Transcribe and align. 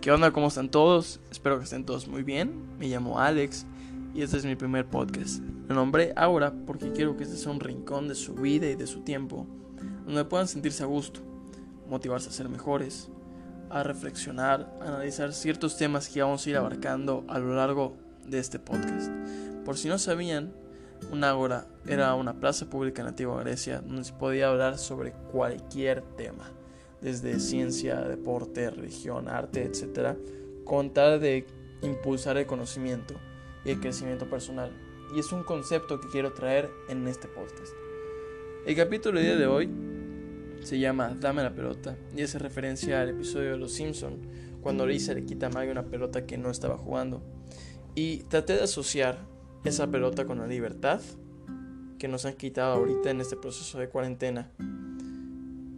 ¿Qué 0.00 0.12
onda? 0.12 0.30
¿Cómo 0.30 0.46
están 0.46 0.70
todos? 0.70 1.18
Espero 1.28 1.58
que 1.58 1.64
estén 1.64 1.84
todos 1.84 2.06
muy 2.06 2.22
bien. 2.22 2.78
Me 2.78 2.86
llamo 2.86 3.18
Alex 3.18 3.66
y 4.14 4.22
este 4.22 4.36
es 4.36 4.44
mi 4.44 4.54
primer 4.54 4.86
podcast. 4.86 5.42
Lo 5.66 5.74
nombré 5.74 6.12
Aura 6.14 6.52
porque 6.66 6.92
quiero 6.92 7.16
que 7.16 7.24
este 7.24 7.36
sea 7.36 7.50
un 7.50 7.58
rincón 7.58 8.06
de 8.06 8.14
su 8.14 8.34
vida 8.34 8.68
y 8.68 8.76
de 8.76 8.86
su 8.86 9.00
tiempo, 9.00 9.44
donde 10.06 10.24
puedan 10.24 10.46
sentirse 10.46 10.84
a 10.84 10.86
gusto, 10.86 11.20
motivarse 11.88 12.28
a 12.28 12.32
ser 12.32 12.48
mejores, 12.48 13.08
a 13.70 13.82
reflexionar, 13.82 14.72
a 14.80 14.86
analizar 14.86 15.32
ciertos 15.32 15.76
temas 15.76 16.08
que 16.08 16.22
vamos 16.22 16.46
a 16.46 16.50
ir 16.50 16.56
abarcando 16.56 17.24
a 17.26 17.40
lo 17.40 17.56
largo 17.56 17.96
de 18.24 18.38
este 18.38 18.60
podcast. 18.60 19.10
Por 19.64 19.76
si 19.76 19.88
no 19.88 19.98
sabían, 19.98 20.52
un 21.10 21.24
ágora 21.24 21.66
era 21.88 22.14
una 22.14 22.34
plaza 22.34 22.70
pública 22.70 23.02
la 23.02 23.08
antigua 23.08 23.40
Grecia 23.40 23.80
donde 23.80 24.04
se 24.04 24.12
podía 24.12 24.48
hablar 24.48 24.78
sobre 24.78 25.10
cualquier 25.32 26.02
tema 26.16 26.52
desde 27.00 27.38
ciencia, 27.40 28.00
deporte, 28.02 28.70
religión, 28.70 29.28
arte, 29.28 29.64
etc., 29.64 30.16
con 30.64 30.92
tal 30.92 31.20
de 31.20 31.46
impulsar 31.82 32.36
el 32.36 32.46
conocimiento 32.46 33.14
y 33.64 33.70
el 33.70 33.80
crecimiento 33.80 34.28
personal. 34.28 34.70
Y 35.14 35.20
es 35.20 35.32
un 35.32 35.42
concepto 35.42 36.00
que 36.00 36.08
quiero 36.08 36.32
traer 36.32 36.68
en 36.88 37.06
este 37.08 37.28
podcast. 37.28 37.72
El 38.66 38.76
capítulo 38.76 39.18
del 39.18 39.28
día 39.28 39.36
de 39.36 39.46
hoy 39.46 39.70
se 40.62 40.78
llama 40.78 41.16
Dame 41.18 41.42
la 41.42 41.54
pelota 41.54 41.96
y 42.14 42.22
hace 42.22 42.38
referencia 42.38 43.00
al 43.00 43.10
episodio 43.10 43.52
de 43.52 43.56
Los 43.56 43.72
Simpson 43.72 44.20
cuando 44.60 44.86
Lisa 44.86 45.14
le 45.14 45.24
quita 45.24 45.46
a 45.46 45.50
Maggie 45.50 45.70
una 45.70 45.86
pelota 45.86 46.26
que 46.26 46.36
no 46.36 46.50
estaba 46.50 46.76
jugando. 46.76 47.22
Y 47.94 48.18
traté 48.24 48.54
de 48.54 48.64
asociar 48.64 49.18
esa 49.64 49.90
pelota 49.90 50.26
con 50.26 50.38
la 50.38 50.46
libertad 50.46 51.00
que 51.98 52.08
nos 52.08 52.26
han 52.26 52.34
quitado 52.34 52.74
ahorita 52.74 53.10
en 53.10 53.20
este 53.20 53.36
proceso 53.36 53.78
de 53.78 53.88
cuarentena 53.88 54.52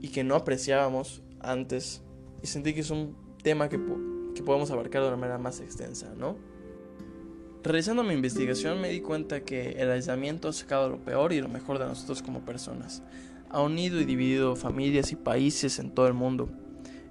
y 0.00 0.09
que 0.09 0.24
no 0.24 0.34
apreciábamos 0.34 1.22
antes 1.40 2.02
y 2.42 2.47
sentí 2.47 2.75
que 2.75 2.80
es 2.80 2.91
un 2.91 3.16
tema 3.42 3.69
que, 3.69 3.78
que 4.34 4.42
podemos 4.42 4.70
abarcar 4.70 5.02
de 5.02 5.08
una 5.08 5.16
manera 5.16 5.38
más 5.38 5.61
extensa, 5.61 6.12
¿no? 6.16 6.36
Realizando 7.62 8.02
mi 8.02 8.14
investigación 8.14 8.80
me 8.80 8.88
di 8.88 9.00
cuenta 9.00 9.44
que 9.44 9.72
el 9.72 9.91
aislamiento 9.91 10.48
ha 10.48 10.52
sacado 10.52 10.88
lo 10.88 10.98
peor 10.98 11.33
y 11.34 11.42
lo 11.42 11.48
mejor 11.48 11.78
de 11.78 11.84
nosotros 11.84 12.22
como 12.22 12.41
personas. 12.41 13.02
Ha 13.50 13.60
unido 13.60 14.00
y 14.00 14.05
dividido 14.05 14.56
familias 14.56 15.12
y 15.12 15.16
países 15.16 15.78
en 15.78 15.91
todo 15.91 16.06
el 16.06 16.14
mundo. 16.14 16.48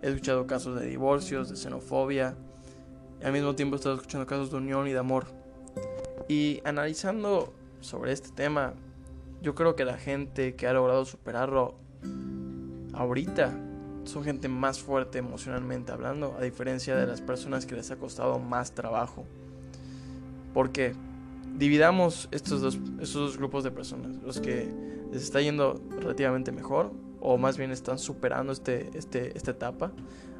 He 0.02 0.08
escuchado 0.08 0.48
casos 0.48 0.80
de 0.80 0.88
divorcios, 0.88 1.50
de 1.50 1.56
xenofobia, 1.56 2.36
y 3.22 3.26
al 3.26 3.34
mismo 3.34 3.54
tiempo 3.54 3.76
he 3.76 3.78
estado 3.78 3.96
escuchando 3.96 4.26
casos 4.26 4.50
de 4.50 4.58
unión 4.58 4.88
y 4.88 4.92
de 4.92 4.98
amor. 4.98 5.28
Y 6.28 6.62
analizando 6.64 7.54
sobre 7.82 8.12
este 8.14 8.30
tema, 8.30 8.74
yo 9.44 9.54
creo 9.54 9.76
que 9.76 9.86
la 9.86 9.98
gente 9.98 10.56
que 10.56 10.66
ha 10.66 10.74
logrado 10.74 11.06
superarlo 11.06 11.76
ahorita 13.00 13.54
son 14.04 14.24
gente 14.26 14.50
más 14.50 14.80
fuerte 14.82 15.20
emocionalmente 15.20 15.92
hablando, 15.94 16.36
a 16.38 16.44
diferencia 16.44 16.98
de 16.98 17.08
las 17.08 17.22
personas 17.22 17.66
que 17.66 17.76
les 17.76 17.90
ha 17.92 17.96
costado 17.96 18.40
más 18.40 18.74
trabajo. 18.74 19.26
Porque 20.54 20.94
dividamos 21.58 22.28
estos 22.32 22.60
dos, 22.60 22.78
estos 23.00 23.38
grupos 23.38 23.64
de 23.64 23.72
personas, 23.72 24.18
los 24.18 24.42
que 24.42 24.70
les 25.14 25.24
está 25.24 25.40
yendo 25.40 25.82
relativamente 26.02 26.52
mejor, 26.52 26.92
o 27.22 27.38
más 27.38 27.58
bien 27.58 27.72
están 27.72 28.00
superando 28.00 28.52
este, 28.52 28.90
este, 28.94 29.38
esta 29.38 29.52
etapa, 29.52 29.94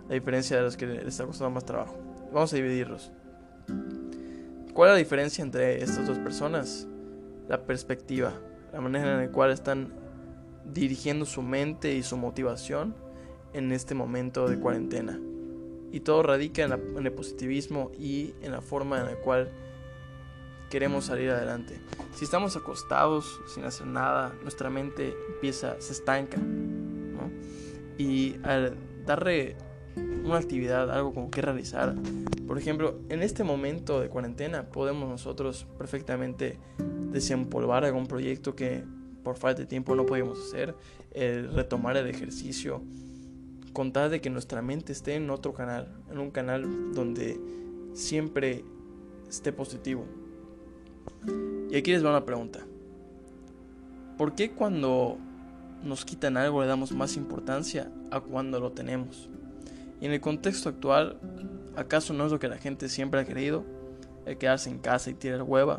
a 0.10 0.14
diferencia 0.14 0.58
de 0.58 0.64
los 0.64 0.76
que 0.76 0.86
les 0.86 1.06
está 1.06 1.26
costando 1.26 1.52
más 1.52 1.66
trabajo. 1.66 1.96
Vamos 2.34 2.52
a 2.52 2.58
dividirlos. 2.58 3.12
¿Cuál 4.74 4.90
es 4.90 4.94
la 4.96 4.98
diferencia 4.98 5.44
entre 5.44 5.82
estas 5.82 6.06
dos 6.08 6.18
personas? 6.18 6.88
La 7.48 7.64
perspectiva, 7.64 8.34
la 8.74 8.82
manera 8.82 9.14
en 9.14 9.28
la 9.28 9.32
cual 9.32 9.52
están 9.52 9.94
dirigiendo 10.74 11.26
su 11.26 11.42
mente 11.42 11.96
y 11.96 12.04
su 12.04 12.18
motivación 12.18 12.96
en 13.54 13.72
este 13.72 13.96
momento 13.96 14.48
de 14.48 14.60
cuarentena. 14.60 15.20
Y 15.92 16.02
todo 16.02 16.22
radica 16.24 16.64
en, 16.64 17.06
el 17.06 17.12
positivismo 17.12 17.92
y 17.98 18.34
en 18.42 18.52
la 18.52 18.62
forma 18.62 19.00
en 19.00 19.06
la 19.08 19.16
cual 19.16 19.50
queremos 20.70 21.06
salir 21.06 21.32
adelante. 21.32 21.80
Si 22.14 22.26
estamos 22.26 22.56
acostados 22.56 23.42
sin 23.54 23.64
hacer 23.64 23.88
nada, 23.88 24.36
nuestra 24.44 24.70
mente 24.70 25.16
empieza, 25.34 25.80
se 25.82 25.94
estanca. 25.94 26.38
Y 27.98 28.38
al 28.44 28.78
darle 29.06 29.56
una 30.24 30.38
actividad, 30.38 30.92
algo 30.92 31.14
como 31.14 31.32
que 31.32 31.42
realizar, 31.42 31.96
por 32.48 32.58
ejemplo, 32.58 33.00
en 33.10 33.24
este 33.24 33.44
momento 33.44 34.00
de 34.00 34.10
cuarentena 34.10 34.70
podemos 34.70 35.10
nosotros 35.10 35.68
perfectamente 35.78 36.58
desempolvar 37.12 37.84
algún 37.84 38.08
proyecto 38.08 38.56
que 38.56 38.84
por 39.24 39.38
falta 39.38 39.62
de 39.62 39.68
tiempo 39.68 39.96
no 39.96 40.06
podemos 40.06 40.40
hacer, 40.40 40.76
el 41.12 41.54
retomar 41.54 41.98
el 41.98 42.08
ejercicio, 42.08 42.82
contar 43.74 44.10
de 44.10 44.22
que 44.22 44.30
nuestra 44.30 44.62
mente 44.62 44.92
esté 44.92 45.16
en 45.16 45.30
otro 45.30 45.54
canal, 45.54 45.88
en 46.12 46.20
un 46.20 46.32
canal 46.32 46.94
donde 46.94 47.40
siempre 47.94 48.64
esté 49.30 49.52
positivo. 49.52 50.06
Y 51.70 51.78
aquí 51.78 51.92
les 51.92 52.04
va 52.04 52.10
una 52.10 52.26
pregunta. 52.26 52.66
¿Por 54.18 54.36
qué 54.36 54.52
cuando 54.52 55.18
nos 55.84 56.04
quitan 56.04 56.36
algo 56.36 56.62
le 56.62 56.68
damos 56.68 56.92
más 56.92 57.16
importancia 57.16 57.92
a 58.12 58.20
cuando 58.20 58.60
lo 58.60 58.72
tenemos? 58.72 59.30
Y 60.02 60.06
en 60.06 60.12
el 60.14 60.22
contexto 60.22 60.70
actual, 60.70 61.20
¿acaso 61.76 62.14
no 62.14 62.26
es 62.26 62.32
lo 62.32 62.40
que 62.40 62.48
la 62.48 62.58
gente 62.58 62.90
siempre 62.90 63.20
ha 63.20 63.26
querido? 63.26 63.64
El 64.26 64.38
quedarse 64.38 64.70
en 64.70 64.80
casa 64.80 65.10
y 65.10 65.14
tirar 65.14 65.44
hueva. 65.44 65.78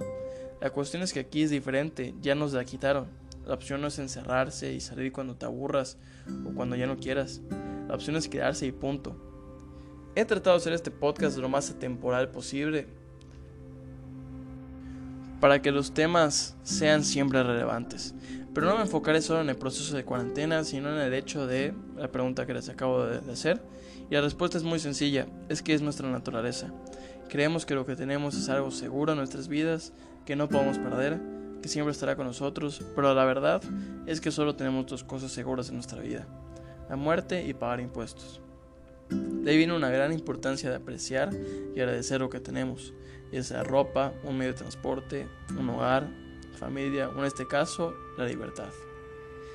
La 0.60 0.70
cuestión 0.70 1.02
es 1.02 1.12
que 1.12 1.20
aquí 1.20 1.42
es 1.42 1.50
diferente, 1.50 2.14
ya 2.20 2.34
nos 2.34 2.52
la 2.52 2.64
quitaron. 2.64 3.06
La 3.50 3.56
opción 3.56 3.80
no 3.80 3.88
es 3.88 3.98
encerrarse 3.98 4.72
y 4.72 4.78
salir 4.78 5.10
cuando 5.10 5.34
te 5.34 5.44
aburras 5.44 5.98
o 6.46 6.54
cuando 6.54 6.76
ya 6.76 6.86
no 6.86 6.98
quieras. 6.98 7.40
La 7.88 7.96
opción 7.96 8.14
es 8.14 8.28
quedarse 8.28 8.64
y 8.64 8.70
punto. 8.70 9.16
He 10.14 10.24
tratado 10.24 10.54
de 10.54 10.60
hacer 10.60 10.72
este 10.72 10.92
podcast 10.92 11.36
lo 11.36 11.48
más 11.48 11.68
atemporal 11.68 12.30
posible 12.30 12.86
para 15.40 15.60
que 15.60 15.72
los 15.72 15.92
temas 15.92 16.54
sean 16.62 17.02
siempre 17.02 17.42
relevantes. 17.42 18.14
Pero 18.54 18.68
no 18.68 18.76
me 18.76 18.82
enfocaré 18.82 19.20
solo 19.20 19.40
en 19.40 19.48
el 19.48 19.56
proceso 19.56 19.96
de 19.96 20.04
cuarentena, 20.04 20.62
sino 20.62 20.88
en 20.88 21.00
el 21.00 21.12
hecho 21.12 21.48
de 21.48 21.74
la 21.96 22.06
pregunta 22.06 22.46
que 22.46 22.54
les 22.54 22.68
acabo 22.68 23.04
de 23.04 23.32
hacer. 23.32 23.60
Y 24.08 24.14
la 24.14 24.20
respuesta 24.20 24.58
es 24.58 24.62
muy 24.62 24.78
sencilla, 24.78 25.26
es 25.48 25.60
que 25.60 25.74
es 25.74 25.82
nuestra 25.82 26.08
naturaleza. 26.08 26.72
Creemos 27.28 27.66
que 27.66 27.74
lo 27.74 27.84
que 27.84 27.96
tenemos 27.96 28.36
es 28.36 28.48
algo 28.48 28.70
seguro 28.70 29.10
en 29.10 29.18
nuestras 29.18 29.48
vidas, 29.48 29.92
que 30.24 30.36
no 30.36 30.48
podemos 30.48 30.78
perder, 30.78 31.39
que 31.62 31.68
siempre 31.68 31.92
estará 31.92 32.16
con 32.16 32.26
nosotros, 32.26 32.82
pero 32.94 33.14
la 33.14 33.24
verdad 33.24 33.62
es 34.06 34.20
que 34.20 34.30
solo 34.30 34.56
tenemos 34.56 34.86
dos 34.86 35.04
cosas 35.04 35.32
seguras 35.32 35.68
en 35.68 35.74
nuestra 35.74 36.00
vida, 36.00 36.26
la 36.88 36.96
muerte 36.96 37.46
y 37.46 37.54
pagar 37.54 37.80
impuestos. 37.80 38.40
De 39.08 39.50
ahí 39.50 39.56
viene 39.56 39.74
una 39.74 39.90
gran 39.90 40.12
importancia 40.12 40.70
de 40.70 40.76
apreciar 40.76 41.30
y 41.74 41.80
agradecer 41.80 42.20
lo 42.20 42.30
que 42.30 42.40
tenemos, 42.40 42.94
ya 43.32 43.42
sea 43.42 43.64
ropa, 43.64 44.12
un 44.24 44.38
medio 44.38 44.52
de 44.52 44.58
transporte, 44.58 45.28
un 45.58 45.68
hogar, 45.70 46.08
familia 46.58 47.08
o 47.08 47.18
en 47.18 47.24
este 47.24 47.46
caso, 47.46 47.94
la 48.16 48.26
libertad. 48.26 48.68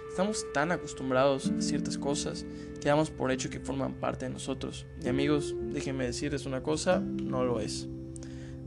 Estamos 0.09 0.45
tan 0.53 0.71
acostumbrados 0.71 1.51
a 1.51 1.61
ciertas 1.61 1.97
cosas 1.97 2.45
que 2.81 2.89
damos 2.89 3.11
por 3.11 3.31
hecho 3.31 3.49
que 3.49 3.59
forman 3.59 3.95
parte 3.95 4.25
de 4.25 4.31
nosotros. 4.31 4.85
Y 5.03 5.09
amigos, 5.09 5.53
déjenme 5.73 6.05
decirles 6.05 6.45
una 6.45 6.63
cosa, 6.63 6.99
no 6.99 7.43
lo 7.43 7.59
es. 7.59 7.87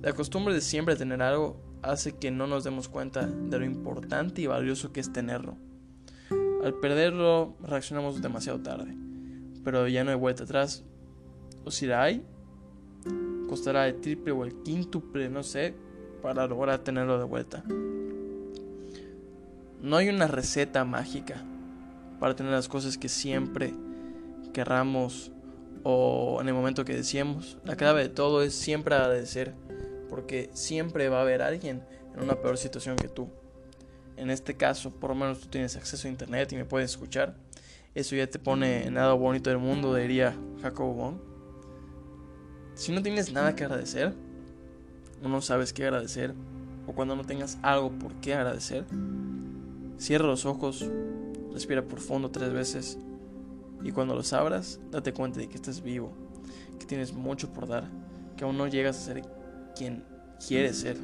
La 0.03 0.13
costumbre 0.13 0.55
de 0.55 0.61
siempre 0.61 0.95
tener 0.95 1.23
algo 1.23 1.57
hace 1.83 2.13
que 2.17 2.31
no 2.31 2.47
nos 2.47 2.65
demos 2.65 2.89
cuenta 2.89 3.27
de 3.27 3.59
lo 3.59 3.65
importante 3.65 4.43
y 4.43 4.47
valioso 4.47 4.93
que 4.93 5.01
es 5.01 5.13
tenerlo. 5.13 5.57
Al 6.63 6.75
perderlo 6.75 7.57
reaccionamos 7.63 8.21
demasiado 8.21 8.61
tarde, 8.61 8.97
pero 9.65 9.87
ya 9.89 10.05
no 10.05 10.11
hay 10.11 10.17
vuelta 10.17 10.45
atrás. 10.45 10.85
O 11.65 11.71
si 11.71 11.87
la 11.87 12.03
hay, 12.03 12.25
costará 13.49 13.87
el 13.87 14.01
triple 14.01 14.33
o 14.33 14.45
el 14.45 14.63
quíntuple, 14.63 15.29
no 15.29 15.43
sé, 15.43 15.75
para 16.23 16.47
lograr 16.47 16.81
tenerlo 16.81 17.19
de 17.19 17.25
vuelta. 17.25 17.65
No 19.81 19.97
hay 19.97 20.09
una 20.09 20.27
receta 20.27 20.85
mágica 20.85 21.45
para 22.19 22.35
tener 22.35 22.53
las 22.53 22.69
cosas 22.69 22.99
que 22.99 23.09
siempre 23.09 23.73
querramos 24.53 25.31
o 25.85 26.39
en 26.41 26.49
el 26.49 26.55
momento 26.55 26.85
que 26.85 26.95
deseemos. 26.95 27.59
La 27.65 27.77
clave 27.77 28.03
de 28.03 28.09
todo 28.09 28.43
es 28.43 28.55
siempre 28.55 28.97
agradecer 28.97 29.55
porque 30.19 30.51
siempre 30.53 31.09
va 31.09 31.19
a 31.19 31.21
haber 31.21 31.43
alguien 31.43 31.81
en 32.13 32.21
una 32.25 32.35
peor 32.35 32.59
situación 32.59 32.97
que 32.97 33.07
tú. 33.07 33.29
En 34.17 34.31
este 34.31 34.57
caso, 34.57 34.91
por 34.91 35.11
lo 35.11 35.15
menos 35.15 35.39
tú 35.39 35.47
tienes 35.47 35.77
acceso 35.77 36.09
a 36.09 36.11
internet 36.11 36.53
y 36.53 36.57
me 36.57 36.65
puedes 36.65 36.91
escuchar. 36.91 37.37
Eso 37.95 38.17
ya 38.17 38.27
te 38.27 38.41
pone 38.41 38.85
en 38.89 38.95
nada 38.95 39.13
bonito 39.13 39.49
del 39.49 39.61
mundo, 39.61 39.95
diría 39.95 40.35
Jacobo 40.61 40.93
Wong. 40.95 41.15
Si 42.75 42.91
no 42.91 43.01
tienes 43.01 43.33
nada 43.33 43.55
que 43.55 43.63
agradecer, 43.63 44.13
o 45.23 45.29
no 45.29 45.41
sabes 45.41 45.73
qué 45.73 45.85
agradecer, 45.85 46.35
o 46.89 46.93
cuando 46.95 47.15
no 47.15 47.23
tengas 47.23 47.57
algo 47.63 47.93
por 47.93 48.13
qué 48.17 48.35
agradecer, 48.35 48.87
cierra 49.99 50.27
los 50.27 50.47
ojos, 50.47 50.85
respira 51.53 51.83
profundo 51.83 52.33
tres 52.33 52.53
veces 52.53 52.99
y 53.85 53.93
cuando 53.93 54.17
los 54.17 54.33
abras, 54.33 54.81
date 54.91 55.13
cuenta 55.13 55.39
de 55.39 55.49
que 55.49 55.55
estás 55.55 55.81
vivo, 55.81 56.11
que 56.81 56.87
tienes 56.87 57.13
mucho 57.13 57.53
por 57.53 57.69
dar, 57.69 57.85
que 58.37 58.43
aún 58.43 58.59
no 58.59 58.67
llegas 58.67 58.97
a 58.97 59.01
ser 59.01 59.38
quien 59.79 60.03
quieres 60.47 60.79
ser. 60.79 60.97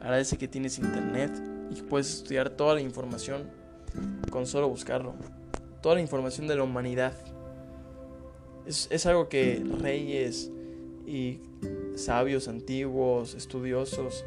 Agradece 0.00 0.36
que 0.36 0.46
tienes 0.46 0.78
internet 0.78 1.32
y 1.70 1.82
puedes 1.82 2.14
estudiar 2.14 2.50
toda 2.50 2.74
la 2.74 2.80
información 2.80 3.42
con 4.30 4.46
solo 4.46 4.68
buscarlo. 4.68 5.14
Toda 5.82 5.96
la 5.96 6.00
información 6.00 6.46
de 6.46 6.56
la 6.56 6.62
humanidad. 6.62 7.14
Es, 8.66 9.06
algo 9.06 9.28
que 9.30 9.64
reyes, 9.80 10.50
y 11.06 11.40
sabios 11.96 12.48
antiguos, 12.48 13.34
estudiosos, 13.34 14.26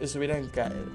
les 0.00 0.16
hubiera, 0.16 0.40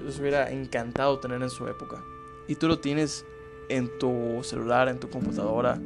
les 0.04 0.18
hubiera 0.18 0.50
encantado 0.50 1.20
tener 1.20 1.40
en 1.40 1.50
su 1.50 1.68
época. 1.68 2.02
Y 2.48 2.56
tú 2.56 2.66
lo 2.66 2.80
tienes 2.80 3.24
en 3.68 3.96
tu 3.98 4.40
celular, 4.42 4.88
en 4.88 4.98
tu 4.98 5.08
computadora, 5.08 5.80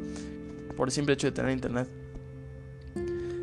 por 0.77 0.89
el 0.89 0.93
simple 0.93 1.15
hecho 1.15 1.27
de 1.27 1.33
tener 1.33 1.53
internet. 1.53 1.89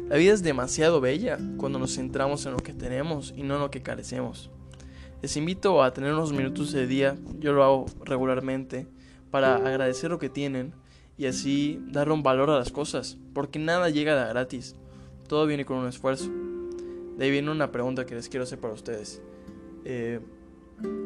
La 0.10 0.18
vida 0.18 0.34
es 0.34 0.42
demasiado 0.42 1.02
bella 1.02 1.38
cuando 1.58 1.78
nos 1.78 1.96
centramos 1.96 2.44
en 2.48 2.54
lo 2.54 2.58
que 2.58 2.74
tenemos 2.74 3.32
y 3.38 3.44
no 3.44 3.56
en 3.56 3.62
lo 3.62 3.70
que 3.70 3.84
carecemos. 3.84 4.50
Les 5.22 5.38
invito 5.38 5.84
a 5.84 5.94
tener 5.94 6.14
unos 6.14 6.34
minutos 6.34 6.72
de 6.72 6.88
día, 6.88 7.16
yo 7.38 7.54
lo 7.54 7.64
hago 7.64 7.86
regularmente, 8.06 8.88
para 9.30 9.58
agradecer 9.58 10.10
lo 10.10 10.18
que 10.18 10.30
tienen 10.30 10.74
y 11.16 11.28
así 11.28 11.80
darle 11.92 12.16
un 12.16 12.24
valor 12.24 12.50
a 12.50 12.58
las 12.58 12.72
cosas, 12.72 13.20
porque 13.36 13.60
nada 13.60 13.90
llega 13.90 14.20
de 14.20 14.30
gratis, 14.30 14.76
todo 15.28 15.46
viene 15.46 15.64
con 15.64 15.78
un 15.78 15.88
esfuerzo. 15.88 16.32
De 17.18 17.26
ahí 17.26 17.30
viene 17.30 17.52
una 17.52 17.72
pregunta 17.72 18.08
que 18.08 18.16
les 18.16 18.30
quiero 18.30 18.46
hacer 18.46 18.60
para 18.60 18.74
ustedes. 18.74 19.22
Eh, 19.86 20.22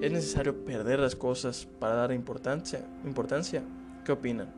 ¿Es 0.01 0.11
necesario 0.13 0.63
perder 0.63 0.99
las 0.99 1.17
cosas 1.17 1.67
para 1.79 1.95
dar 1.95 2.13
importancia? 2.13 2.87
importancia? 3.03 3.63
¿Qué 4.05 4.13
opinan? 4.13 4.53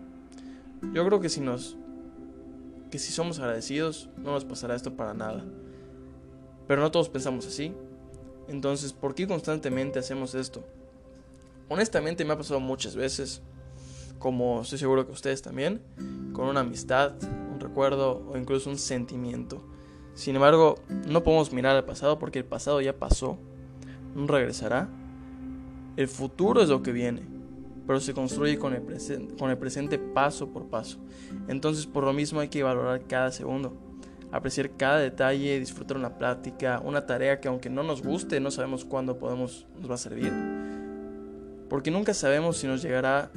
Yo 0.94 1.04
creo 1.04 1.20
que 1.20 1.30
si 1.30 1.42
nos 1.42 1.78
que 2.92 3.00
si 3.00 3.12
somos 3.12 3.40
agradecidos 3.40 4.10
no 4.18 4.32
nos 4.32 4.46
pasará 4.46 4.76
esto 4.76 4.96
para 4.96 5.14
nada. 5.14 5.44
Pero 6.68 6.82
no 6.82 6.92
todos 6.92 7.10
pensamos 7.10 7.46
así. 7.46 7.74
Entonces, 8.48 8.94
¿por 8.94 9.16
qué 9.16 9.28
constantemente 9.28 10.00
hacemos 10.00 10.36
esto? 10.36 10.64
Honestamente 11.68 12.24
me 12.26 12.34
ha 12.34 12.38
pasado 12.38 12.60
muchas 12.60 12.96
veces, 12.96 13.42
como 14.20 14.62
estoy 14.62 14.78
seguro 14.78 15.06
que 15.06 15.12
ustedes 15.12 15.42
también, 15.42 15.82
con 16.34 16.48
una 16.48 16.60
amistad, 16.60 17.14
un 17.52 17.60
recuerdo 17.60 18.24
o 18.32 18.38
incluso 18.38 18.70
un 18.70 18.78
sentimiento. 18.78 19.64
Sin 20.14 20.36
embargo, 20.36 20.76
no 21.08 21.24
podemos 21.24 21.52
mirar 21.52 21.76
al 21.76 21.86
pasado 21.86 22.20
porque 22.20 22.40
el 22.40 22.46
pasado 22.46 22.82
ya 22.82 22.98
pasó, 22.98 23.38
no 24.16 24.28
regresará. 24.28 24.88
El 25.98 26.08
futuro 26.08 26.62
es 26.62 26.70
lo 26.70 26.84
que 26.84 26.92
viene, 26.92 27.24
pero 27.86 28.00
se 28.00 28.14
construye 28.14 28.58
con 28.58 28.74
el, 28.74 28.84
con 29.38 29.50
el 29.50 29.58
presente 29.58 29.98
paso 30.00 30.50
por 30.50 30.68
paso. 30.68 30.98
Entonces, 31.48 31.86
por 31.86 32.04
lo 32.04 32.14
mismo 32.14 32.40
hay 32.40 32.50
que 32.50 32.64
valorar 32.64 33.06
cada 33.08 33.32
segundo 33.32 33.86
apreciar 34.36 34.72
cada 34.72 35.00
detalle, 35.00 35.60
disfrutar 35.60 35.96
una 35.96 36.18
plática, 36.18 36.82
una 36.84 37.06
tarea 37.06 37.40
que 37.40 37.48
aunque 37.48 37.70
no 37.70 37.84
nos 37.84 38.02
guste, 38.02 38.42
no 38.42 38.52
sabemos 38.52 38.84
cuándo 38.84 39.18
podemos, 39.18 39.66
nos 39.80 39.90
va 39.90 39.96
a 39.96 39.98
servir. 39.98 40.34
Porque 41.70 41.90
nunca 41.90 42.14
sabemos 42.14 42.58
si 42.58 42.68
nos 42.68 42.82
llegará 42.82 43.32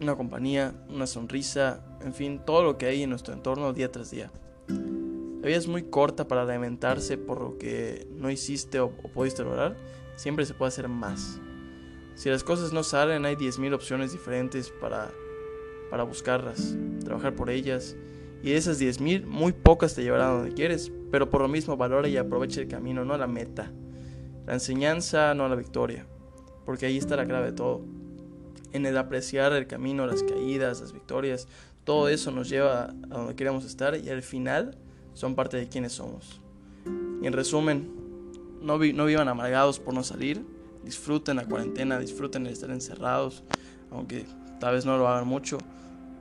una 0.00 0.14
compañía, 0.14 0.74
una 0.88 1.08
sonrisa, 1.08 1.82
en 2.04 2.14
fin, 2.14 2.40
todo 2.44 2.62
lo 2.62 2.78
que 2.78 2.86
hay 2.86 3.02
en 3.02 3.10
nuestro 3.10 3.34
entorno 3.34 3.72
día 3.72 3.90
tras 3.90 4.12
día. 4.12 4.30
La 4.68 5.48
vida 5.48 5.58
es 5.58 5.66
muy 5.66 5.82
corta 5.82 6.28
para 6.28 6.44
lamentarse 6.44 7.18
por 7.18 7.40
lo 7.40 7.58
que 7.58 8.06
no 8.16 8.30
hiciste 8.30 8.78
o, 8.78 8.92
o 9.02 9.08
pudiste 9.08 9.42
lograr. 9.42 9.76
Siempre 10.14 10.46
se 10.46 10.54
puede 10.54 10.68
hacer 10.68 10.88
más. 10.88 11.40
Si 12.14 12.28
las 12.28 12.44
cosas 12.44 12.72
no 12.72 12.82
salen, 12.82 13.24
hay 13.24 13.36
10.000 13.36 13.74
opciones 13.74 14.12
diferentes 14.12 14.70
para, 14.70 15.10
para 15.90 16.02
buscarlas, 16.02 16.76
trabajar 17.04 17.34
por 17.34 17.50
ellas 17.50 17.96
y 18.42 18.50
de 18.50 18.56
esas 18.56 18.80
10.000, 18.80 19.24
muy 19.24 19.52
pocas 19.52 19.94
te 19.94 20.02
llevarán 20.02 20.28
a 20.28 20.32
donde 20.32 20.52
quieres, 20.52 20.90
pero 21.12 21.30
por 21.30 21.42
lo 21.42 21.48
mismo 21.48 21.76
valora 21.76 22.08
y 22.08 22.16
aprovecha 22.16 22.60
el 22.60 22.68
camino, 22.68 23.04
no 23.04 23.16
la 23.16 23.28
meta. 23.28 23.70
La 24.46 24.54
enseñanza, 24.54 25.32
no 25.34 25.48
la 25.48 25.54
victoria, 25.54 26.06
porque 26.66 26.86
ahí 26.86 26.98
está 26.98 27.14
la 27.14 27.24
clave 27.24 27.46
de 27.46 27.52
todo. 27.52 27.84
En 28.72 28.84
el 28.84 28.98
apreciar 28.98 29.52
el 29.52 29.68
camino, 29.68 30.06
las 30.06 30.24
caídas, 30.24 30.80
las 30.80 30.92
victorias, 30.92 31.46
todo 31.84 32.08
eso 32.08 32.32
nos 32.32 32.48
lleva 32.48 32.86
a 33.10 33.16
donde 33.16 33.36
queremos 33.36 33.64
estar 33.64 33.96
y 33.96 34.08
al 34.08 34.22
final 34.22 34.76
son 35.14 35.36
parte 35.36 35.56
de 35.56 35.68
quienes 35.68 35.92
somos. 35.92 36.40
Y 37.22 37.26
en 37.28 37.32
resumen, 37.32 37.92
no, 38.60 38.78
no 38.78 39.04
vivan 39.04 39.28
amargados 39.28 39.78
por 39.78 39.94
no 39.94 40.02
salir, 40.02 40.44
disfruten 40.84 41.36
la 41.36 41.44
cuarentena, 41.44 41.98
disfruten 41.98 42.46
el 42.46 42.52
estar 42.52 42.70
encerrados, 42.70 43.42
aunque 43.90 44.26
tal 44.60 44.74
vez 44.74 44.84
no 44.84 44.96
lo 44.96 45.08
hagan 45.08 45.26
mucho. 45.26 45.58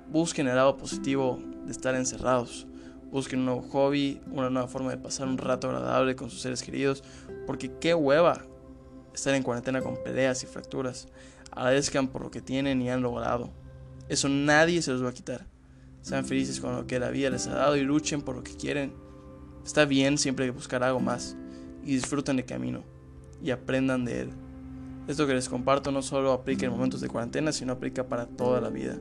Busquen 0.09 0.47
el 0.47 0.55
lado 0.55 0.77
positivo 0.77 1.39
de 1.65 1.71
estar 1.71 1.95
encerrados. 1.95 2.67
Busquen 3.11 3.39
un 3.39 3.45
nuevo 3.45 3.61
hobby, 3.63 4.21
una 4.31 4.49
nueva 4.49 4.67
forma 4.67 4.91
de 4.91 4.97
pasar 4.97 5.27
un 5.27 5.37
rato 5.37 5.67
agradable 5.67 6.15
con 6.15 6.29
sus 6.29 6.41
seres 6.41 6.63
queridos, 6.63 7.03
porque 7.45 7.71
qué 7.79 7.93
hueva 7.93 8.41
estar 9.13 9.33
en 9.35 9.43
cuarentena 9.43 9.81
con 9.81 10.01
peleas 10.03 10.43
y 10.43 10.47
fracturas. 10.47 11.07
Agradezcan 11.51 12.07
por 12.07 12.21
lo 12.21 12.31
que 12.31 12.41
tienen 12.41 12.81
y 12.81 12.89
han 12.89 13.01
logrado. 13.01 13.51
Eso 14.07 14.29
nadie 14.29 14.81
se 14.81 14.91
los 14.91 15.03
va 15.03 15.09
a 15.09 15.13
quitar. 15.13 15.45
Sean 16.01 16.25
felices 16.25 16.59
con 16.59 16.75
lo 16.75 16.87
que 16.87 16.99
la 16.99 17.09
vida 17.09 17.29
les 17.29 17.47
ha 17.47 17.55
dado 17.55 17.75
y 17.75 17.81
luchen 17.81 18.21
por 18.21 18.35
lo 18.35 18.43
que 18.43 18.55
quieren. 18.55 18.93
Está 19.65 19.85
bien 19.85 20.17
siempre 20.17 20.49
buscar 20.51 20.83
algo 20.83 20.99
más 20.99 21.35
y 21.83 21.95
disfruten 21.95 22.39
el 22.39 22.45
camino 22.45 22.83
y 23.43 23.51
aprendan 23.51 24.05
de 24.05 24.21
él. 24.21 24.29
Esto 25.07 25.27
que 25.27 25.33
les 25.33 25.49
comparto 25.49 25.91
no 25.91 26.01
solo 26.01 26.31
aplica 26.31 26.65
en 26.65 26.71
momentos 26.71 27.01
de 27.01 27.09
cuarentena, 27.09 27.51
sino 27.51 27.73
aplica 27.73 28.07
para 28.07 28.27
toda 28.27 28.61
la 28.61 28.69
vida. 28.69 28.97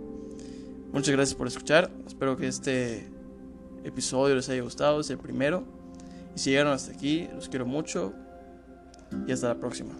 Muchas 0.92 1.14
gracias 1.14 1.36
por 1.36 1.46
escuchar. 1.46 1.90
Espero 2.06 2.36
que 2.36 2.48
este 2.48 3.08
episodio 3.84 4.34
les 4.34 4.48
haya 4.48 4.62
gustado. 4.62 5.00
Es 5.00 5.10
el 5.10 5.18
primero. 5.18 5.64
Y 6.34 6.38
si 6.38 6.50
llegaron 6.50 6.72
hasta 6.72 6.92
aquí, 6.92 7.28
los 7.34 7.48
quiero 7.48 7.66
mucho. 7.66 8.12
Y 9.26 9.32
hasta 9.32 9.48
la 9.48 9.60
próxima. 9.60 9.92